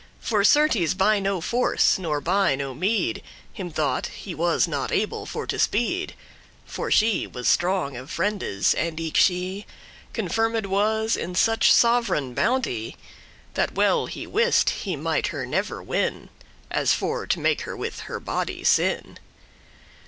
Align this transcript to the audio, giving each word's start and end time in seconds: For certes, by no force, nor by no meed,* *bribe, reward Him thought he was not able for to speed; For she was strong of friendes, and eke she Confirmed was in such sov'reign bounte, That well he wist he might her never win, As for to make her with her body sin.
For 0.19 0.43
certes, 0.43 0.95
by 0.95 1.19
no 1.19 1.41
force, 1.41 1.99
nor 1.99 2.19
by 2.21 2.55
no 2.55 2.73
meed,* 2.73 3.17
*bribe, 3.17 3.23
reward 3.23 3.47
Him 3.53 3.69
thought 3.71 4.05
he 4.07 4.33
was 4.33 4.67
not 4.67 4.91
able 4.91 5.27
for 5.27 5.45
to 5.45 5.59
speed; 5.59 6.15
For 6.65 6.89
she 6.89 7.27
was 7.27 7.47
strong 7.47 7.95
of 7.95 8.09
friendes, 8.09 8.73
and 8.73 8.99
eke 8.99 9.15
she 9.15 9.67
Confirmed 10.11 10.65
was 10.65 11.15
in 11.15 11.35
such 11.35 11.71
sov'reign 11.71 12.33
bounte, 12.33 12.95
That 13.53 13.75
well 13.75 14.07
he 14.07 14.25
wist 14.25 14.71
he 14.71 14.95
might 14.95 15.27
her 15.27 15.45
never 15.45 15.83
win, 15.83 16.29
As 16.71 16.93
for 16.95 17.27
to 17.27 17.39
make 17.39 17.61
her 17.61 17.77
with 17.77 17.99
her 18.09 18.19
body 18.19 18.63
sin. 18.63 19.19